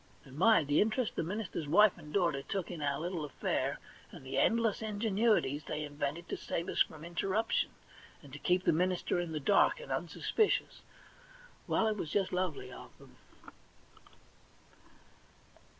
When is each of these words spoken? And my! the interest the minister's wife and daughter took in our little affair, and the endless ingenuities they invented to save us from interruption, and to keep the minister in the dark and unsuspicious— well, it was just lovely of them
And 0.25 0.35
my! 0.35 0.63
the 0.63 0.81
interest 0.81 1.15
the 1.15 1.21
minister's 1.21 1.67
wife 1.67 1.95
and 1.95 2.11
daughter 2.11 2.41
took 2.41 2.71
in 2.71 2.81
our 2.81 2.99
little 2.99 3.23
affair, 3.23 3.77
and 4.11 4.25
the 4.25 4.39
endless 4.39 4.81
ingenuities 4.81 5.65
they 5.65 5.83
invented 5.83 6.27
to 6.29 6.37
save 6.37 6.69
us 6.69 6.81
from 6.81 7.05
interruption, 7.05 7.69
and 8.23 8.33
to 8.33 8.39
keep 8.39 8.63
the 8.63 8.73
minister 8.73 9.19
in 9.19 9.31
the 9.31 9.39
dark 9.39 9.79
and 9.79 9.91
unsuspicious— 9.91 10.81
well, 11.67 11.85
it 11.87 11.97
was 11.97 12.09
just 12.09 12.33
lovely 12.33 12.71
of 12.71 12.97
them 12.97 13.15